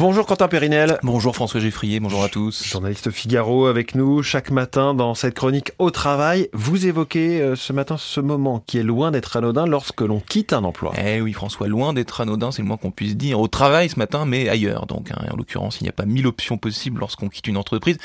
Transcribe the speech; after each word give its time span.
Bonjour 0.00 0.24
Quentin 0.24 0.48
Périnel. 0.48 0.98
Bonjour 1.02 1.34
François 1.34 1.60
Geffrier, 1.60 2.00
bonjour 2.00 2.24
à 2.24 2.30
tous. 2.30 2.64
Journaliste 2.64 3.10
Figaro 3.10 3.66
avec 3.66 3.94
nous 3.94 4.22
chaque 4.22 4.50
matin 4.50 4.94
dans 4.94 5.14
cette 5.14 5.34
chronique 5.34 5.72
au 5.78 5.90
travail. 5.90 6.48
Vous 6.54 6.86
évoquez 6.86 7.42
euh, 7.42 7.54
ce 7.54 7.74
matin 7.74 7.98
ce 7.98 8.18
moment 8.18 8.64
qui 8.66 8.78
est 8.78 8.82
loin 8.82 9.10
d'être 9.10 9.36
anodin 9.36 9.66
lorsque 9.66 10.00
l'on 10.00 10.18
quitte 10.18 10.54
un 10.54 10.64
emploi. 10.64 10.94
Eh 10.96 11.20
oui 11.20 11.34
François, 11.34 11.68
loin 11.68 11.92
d'être 11.92 12.22
anodin, 12.22 12.50
c'est 12.50 12.62
le 12.62 12.68
moins 12.68 12.78
qu'on 12.78 12.90
puisse 12.90 13.14
dire. 13.14 13.40
Au 13.40 13.46
travail 13.46 13.90
ce 13.90 13.98
matin, 13.98 14.24
mais 14.24 14.48
ailleurs. 14.48 14.86
Donc 14.86 15.10
hein. 15.10 15.22
en 15.30 15.36
l'occurrence, 15.36 15.82
il 15.82 15.84
n'y 15.84 15.90
a 15.90 15.92
pas 15.92 16.06
mille 16.06 16.26
options 16.26 16.56
possibles 16.56 16.98
lorsqu'on 16.98 17.28
quitte 17.28 17.48
une 17.48 17.58
entreprise. 17.58 17.98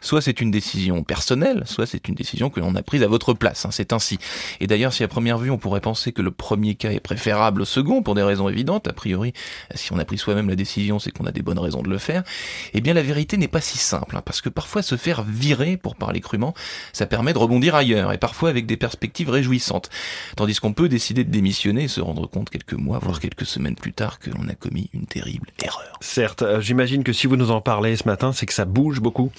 Soit 0.00 0.22
c'est 0.22 0.40
une 0.40 0.50
décision 0.50 1.02
personnelle, 1.02 1.62
soit 1.66 1.86
c'est 1.86 2.08
une 2.08 2.14
décision 2.14 2.50
que 2.50 2.60
l'on 2.60 2.74
a 2.74 2.82
prise 2.82 3.02
à 3.02 3.08
votre 3.08 3.34
place. 3.34 3.66
Hein. 3.66 3.70
C'est 3.70 3.92
ainsi. 3.92 4.18
Et 4.60 4.66
d'ailleurs, 4.66 4.92
si 4.92 5.04
à 5.04 5.08
première 5.08 5.38
vue 5.38 5.50
on 5.50 5.58
pourrait 5.58 5.80
penser 5.80 6.12
que 6.12 6.22
le 6.22 6.30
premier 6.30 6.74
cas 6.74 6.90
est 6.90 7.00
préférable 7.00 7.62
au 7.62 7.64
second 7.64 8.02
pour 8.02 8.14
des 8.14 8.22
raisons 8.22 8.48
évidentes, 8.48 8.88
a 8.88 8.92
priori, 8.92 9.32
si 9.74 9.92
on 9.92 9.98
a 9.98 10.04
pris 10.04 10.18
soi-même 10.18 10.48
la 10.48 10.56
décision, 10.56 10.98
c'est 10.98 11.10
qu'on 11.10 11.26
a 11.26 11.32
des 11.32 11.42
bonnes 11.42 11.58
raisons 11.58 11.82
de 11.82 11.88
le 11.88 11.98
faire. 11.98 12.22
Eh 12.74 12.80
bien, 12.80 12.94
la 12.94 13.02
vérité 13.02 13.36
n'est 13.36 13.48
pas 13.48 13.60
si 13.60 13.78
simple, 13.78 14.16
hein, 14.16 14.22
parce 14.24 14.40
que 14.40 14.48
parfois 14.48 14.82
se 14.82 14.96
faire 14.96 15.22
virer, 15.22 15.76
pour 15.76 15.96
parler 15.96 16.20
crûment, 16.20 16.54
ça 16.92 17.06
permet 17.06 17.32
de 17.32 17.38
rebondir 17.38 17.74
ailleurs, 17.74 18.12
et 18.12 18.18
parfois 18.18 18.48
avec 18.48 18.66
des 18.66 18.76
perspectives 18.76 19.30
réjouissantes. 19.30 19.90
Tandis 20.36 20.56
qu'on 20.56 20.72
peut 20.72 20.88
décider 20.88 21.24
de 21.24 21.30
démissionner 21.30 21.84
et 21.84 21.88
se 21.88 22.00
rendre 22.00 22.26
compte 22.26 22.50
quelques 22.50 22.74
mois, 22.74 22.98
voire 22.98 23.20
quelques 23.20 23.46
semaines 23.46 23.76
plus 23.76 23.92
tard, 23.92 24.18
que 24.18 24.30
l'on 24.30 24.48
a 24.48 24.54
commis 24.54 24.90
une 24.92 25.06
terrible 25.06 25.48
erreur. 25.62 25.98
Certes, 26.00 26.42
euh, 26.42 26.60
j'imagine 26.60 27.04
que 27.04 27.12
si 27.12 27.26
vous 27.26 27.36
nous 27.36 27.50
en 27.50 27.60
parlez 27.60 27.96
ce 27.96 28.06
matin, 28.06 28.32
c'est 28.32 28.46
que 28.46 28.54
ça 28.54 28.64
bouge 28.64 29.00
beaucoup. 29.00 29.30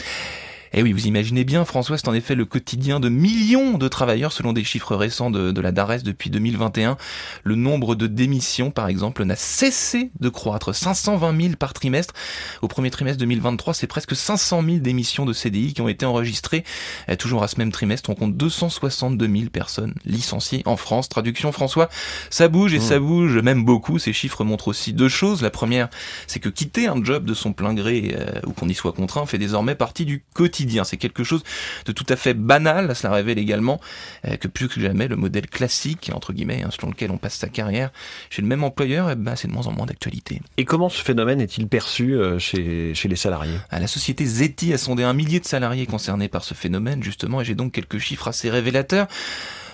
Eh 0.73 0.81
oui, 0.84 0.93
vous 0.93 1.05
imaginez 1.05 1.43
bien, 1.43 1.66
François, 1.66 1.98
c'est 1.98 2.07
en 2.07 2.13
effet 2.13 2.34
le 2.34 2.45
quotidien 2.45 3.02
de 3.02 3.09
millions 3.09 3.77
de 3.77 3.89
travailleurs 3.89 4.31
selon 4.31 4.53
des 4.53 4.63
chiffres 4.63 4.95
récents 4.95 5.30
de, 5.30 5.59
la 5.59 5.73
DARES 5.73 6.03
depuis 6.03 6.30
2021. 6.30 6.95
Le 7.44 7.55
nombre 7.55 7.94
de 7.94 8.07
démissions, 8.07 8.71
par 8.71 8.88
exemple, 8.88 9.25
n'a 9.25 9.35
cessé 9.35 10.11
de 10.21 10.30
croître. 10.30 10.73
520 10.73 11.41
000 11.41 11.55
par 11.57 11.73
trimestre. 11.73 12.13
Au 12.61 12.70
premier 12.70 12.89
trimestre 12.89 13.20
2023, 13.20 13.73
c'est 13.73 13.88
presque 13.88 14.16
500 14.16 14.63
000 14.63 14.77
démissions 14.77 15.25
de 15.25 15.34
CDI 15.34 15.73
qui 15.73 15.81
ont 15.81 15.89
été 15.89 16.05
enregistrées. 16.05 16.63
Eh, 17.09 17.17
toujours 17.17 17.44
à 17.44 17.50
ce 17.50 17.58
même 17.58 17.73
trimestre, 17.73 18.09
on 18.09 18.16
compte 18.16 18.38
262 18.38 19.28
000 19.28 19.50
personnes 19.50 19.94
licenciées 20.06 20.61
en 20.66 20.78
France. 20.78 21.09
Traduction, 21.09 21.52
François, 21.52 21.89
ça 22.30 22.47
bouge 22.47 22.73
et 22.73 22.80
mmh. 22.80 22.81
ça 22.81 23.00
bouge 23.00 23.38
même 23.39 23.66
beaucoup. 23.66 24.00
Ces 24.00 24.13
chiffres 24.13 24.45
montrent 24.45 24.69
aussi 24.69 24.94
deux 24.94 25.09
choses. 25.09 25.41
La 25.41 25.50
première, 25.50 25.89
c'est 26.28 26.39
que 26.39 26.47
quitter 26.50 26.88
un 26.88 27.03
job 27.03 27.25
de 27.25 27.33
son 27.33 27.52
plein 27.52 27.73
gré 27.73 28.16
euh, 28.17 28.39
ou 28.47 28.53
qu'on 28.53 28.69
y 28.69 28.73
soit 28.73 28.94
contraint 28.94 29.25
fait 29.25 29.38
désormais 29.38 29.75
partie 29.75 30.06
du 30.06 30.23
quotidien 30.33 30.61
c'est 30.84 30.98
quelque 30.98 31.23
chose 31.23 31.44
de 31.86 31.92
tout 31.92 32.06
à 32.09 32.16
fait 32.16 32.34
banal. 32.34 32.95
Cela 32.95 33.14
révèle 33.14 33.40
également 33.40 33.80
euh, 34.26 34.38
que 34.38 34.48
plus 34.48 34.68
que 34.68 34.80
jamais 34.80 35.08
le 35.08 35.16
modèle 35.16 35.48
classique, 35.48 36.12
entre 36.14 36.34
guillemets, 36.34 36.64
hein, 36.64 36.70
selon 36.72 36.90
lequel 36.90 37.12
on 37.12 37.18
passe 37.18 37.36
sa 37.36 37.48
carrière 37.48 37.92
chez 38.30 38.42
le 38.42 38.48
même 38.48 38.64
employeur, 38.64 39.09
eh 39.09 39.16
ben, 39.16 39.36
c'est 39.36 39.48
de 39.48 39.53
moins 39.53 39.68
en 39.68 39.72
moins 39.72 39.86
d'actualité. 39.86 40.42
Et 40.58 40.66
comment 40.66 40.90
ce 40.90 41.02
phénomène 41.02 41.42
est-il 41.42 41.68
perçu 41.68 42.16
euh, 42.16 42.40
chez, 42.40 42.94
chez 42.94 43.08
les 43.08 43.16
salariés? 43.16 43.58
Ah, 43.70 43.80
La 43.80 43.88
société 43.88 44.26
Zeti 44.26 44.73
a 44.73 44.78
sondé 44.78 45.03
un 45.03 45.14
millier 45.14 45.40
de 45.40 45.45
salariés 45.45 45.86
concernés 45.86 46.28
par 46.28 46.44
ce 46.44 46.53
phénomène, 46.53 47.03
justement, 47.03 47.42
et 47.42 47.46
j'ai 47.46 47.56
donc 47.56 47.72
quelques 47.72 47.98
chiffres 47.98 48.28
assez 48.28 48.50
révélateurs 48.50 49.08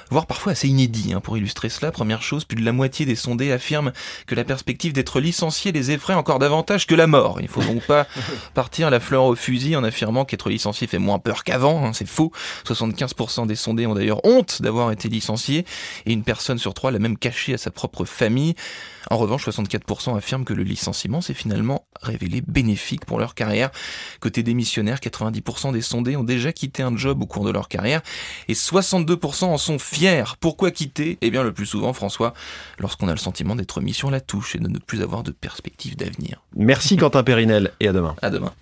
voire 0.09 0.25
parfois 0.25 0.53
assez 0.53 0.67
inédit. 0.67 1.13
Hein, 1.13 1.19
pour 1.19 1.37
illustrer 1.37 1.69
cela, 1.69 1.91
première 1.91 2.21
chose, 2.21 2.45
plus 2.45 2.57
de 2.57 2.65
la 2.65 2.71
moitié 2.71 3.05
des 3.05 3.15
sondés 3.15 3.51
affirment 3.51 3.91
que 4.25 4.35
la 4.35 4.43
perspective 4.43 4.93
d'être 4.93 5.19
licencié 5.19 5.71
les 5.71 5.91
effraie 5.91 6.13
encore 6.13 6.39
davantage 6.39 6.87
que 6.87 6.95
la 6.95 7.07
mort. 7.07 7.39
Il 7.41 7.47
faut 7.47 7.61
donc 7.61 7.83
pas 7.83 8.07
partir 8.53 8.89
la 8.89 8.99
fleur 8.99 9.25
au 9.25 9.35
fusil 9.35 9.75
en 9.75 9.83
affirmant 9.83 10.25
qu'être 10.25 10.49
licencié 10.49 10.87
fait 10.87 10.99
moins 10.99 11.19
peur 11.19 11.43
qu'avant. 11.43 11.85
Hein, 11.85 11.93
c'est 11.93 12.07
faux. 12.07 12.31
75% 12.65 13.47
des 13.47 13.55
sondés 13.55 13.85
ont 13.85 13.95
d'ailleurs 13.95 14.23
honte 14.25 14.61
d'avoir 14.61 14.91
été 14.91 15.09
licenciés 15.09 15.65
et 16.05 16.13
une 16.13 16.23
personne 16.23 16.57
sur 16.57 16.73
trois 16.73 16.91
l'a 16.91 16.99
même 16.99 17.17
caché 17.17 17.53
à 17.53 17.57
sa 17.57 17.71
propre 17.71 18.05
famille. 18.05 18.55
En 19.09 19.17
revanche, 19.17 19.47
64% 19.47 20.17
affirment 20.17 20.43
que 20.43 20.53
le 20.53 20.63
licenciement 20.63 21.21
s'est 21.21 21.33
finalement 21.33 21.85
révélé 22.01 22.41
bénéfique 22.45 23.05
pour 23.05 23.19
leur 23.19 23.35
carrière. 23.35 23.71
Côté 24.19 24.43
démissionnaire, 24.43 24.99
90% 24.99 25.71
des 25.71 25.81
sondés 25.81 26.17
ont 26.17 26.23
déjà 26.23 26.51
quitté 26.51 26.83
un 26.83 26.95
job 26.95 27.21
au 27.21 27.25
cours 27.25 27.45
de 27.45 27.51
leur 27.51 27.69
carrière 27.69 28.01
et 28.47 28.53
62% 28.53 29.45
en 29.45 29.57
sont 29.57 29.79
fiers. 29.79 29.96
Pourquoi 30.39 30.71
quitter? 30.71 31.17
Eh 31.21 31.31
bien, 31.31 31.43
le 31.43 31.53
plus 31.53 31.65
souvent, 31.65 31.93
François, 31.93 32.33
lorsqu'on 32.79 33.07
a 33.07 33.11
le 33.11 33.17
sentiment 33.17 33.55
d'être 33.55 33.81
mis 33.81 33.93
sur 33.93 34.11
la 34.11 34.21
touche 34.21 34.55
et 34.55 34.59
de 34.59 34.67
ne 34.67 34.79
plus 34.79 35.01
avoir 35.01 35.23
de 35.23 35.31
perspective 35.31 35.95
d'avenir. 35.95 36.41
Merci 36.55 36.97
Quentin 36.97 37.23
Périnel 37.23 37.71
et 37.79 37.87
à 37.87 37.93
demain. 37.93 38.15
À 38.21 38.29
demain. 38.29 38.53